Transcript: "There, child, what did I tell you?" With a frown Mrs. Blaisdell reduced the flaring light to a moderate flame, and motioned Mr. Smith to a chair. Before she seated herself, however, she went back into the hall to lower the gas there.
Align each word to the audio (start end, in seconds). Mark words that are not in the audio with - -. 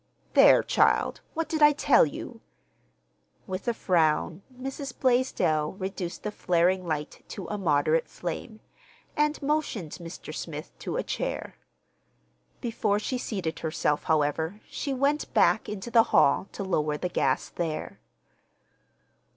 "There, 0.33 0.63
child, 0.63 1.21
what 1.35 1.47
did 1.47 1.61
I 1.61 1.73
tell 1.73 2.07
you?" 2.07 2.41
With 3.45 3.67
a 3.67 3.73
frown 3.75 4.41
Mrs. 4.51 4.99
Blaisdell 4.99 5.73
reduced 5.73 6.23
the 6.23 6.31
flaring 6.31 6.87
light 6.87 7.23
to 7.27 7.45
a 7.49 7.59
moderate 7.59 8.07
flame, 8.07 8.61
and 9.15 9.39
motioned 9.43 9.91
Mr. 10.01 10.33
Smith 10.33 10.71
to 10.79 10.97
a 10.97 11.03
chair. 11.03 11.53
Before 12.61 12.97
she 12.97 13.19
seated 13.19 13.59
herself, 13.59 14.05
however, 14.05 14.59
she 14.67 14.91
went 14.91 15.31
back 15.35 15.69
into 15.69 15.91
the 15.91 16.01
hall 16.09 16.47
to 16.53 16.63
lower 16.63 16.97
the 16.97 17.07
gas 17.07 17.49
there. 17.49 17.99